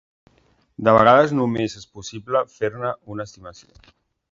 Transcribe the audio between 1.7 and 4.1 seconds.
és possible fer-ne una estimació.